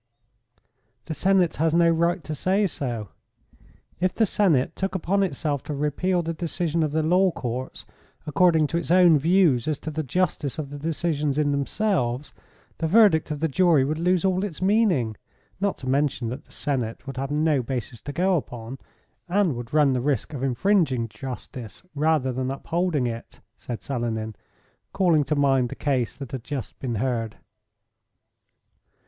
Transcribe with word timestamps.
"The 1.05 1.13
Senate 1.13 1.57
has 1.57 1.75
no 1.75 1.87
right 1.87 2.23
to 2.23 2.33
say 2.33 2.65
so. 2.65 3.09
If 3.99 4.15
the 4.15 4.25
Senate 4.25 4.75
took 4.75 4.95
upon 4.95 5.21
itself 5.21 5.61
to 5.65 5.75
repeal 5.75 6.23
the 6.23 6.33
decision 6.33 6.81
of 6.81 6.91
the 6.91 7.03
law 7.03 7.29
courts 7.29 7.85
according 8.25 8.65
to 8.69 8.77
its 8.77 8.89
own 8.89 9.19
views 9.19 9.67
as 9.67 9.77
to 9.81 9.91
the 9.91 10.01
justice 10.01 10.57
of 10.57 10.71
the 10.71 10.79
decisions 10.79 11.37
in 11.37 11.51
themselves, 11.51 12.33
the 12.79 12.87
verdict 12.87 13.29
of 13.29 13.41
the 13.41 13.47
jury 13.47 13.85
would 13.85 13.99
lose 13.99 14.25
all 14.25 14.43
its 14.43 14.59
meaning, 14.59 15.17
not 15.59 15.77
to 15.77 15.87
mention 15.87 16.29
that 16.29 16.45
the 16.45 16.51
Senate 16.51 17.05
would 17.05 17.17
have 17.17 17.29
no 17.29 17.61
basis 17.61 18.01
to 18.01 18.11
go 18.11 18.37
upon, 18.37 18.79
and 19.29 19.55
would 19.55 19.71
run 19.71 19.93
the 19.93 20.01
risk 20.01 20.33
of 20.33 20.41
infringing 20.41 21.09
justice 21.09 21.83
rather 21.93 22.31
than 22.33 22.49
upholding 22.49 23.05
it," 23.05 23.39
said 23.55 23.83
Selenin, 23.83 24.33
calling 24.93 25.23
to 25.23 25.35
mind 25.35 25.69
the 25.69 25.75
case 25.75 26.17
that 26.17 26.31
had 26.31 26.43
just 26.43 26.79
been 26.79 26.95
heard. 26.95 27.37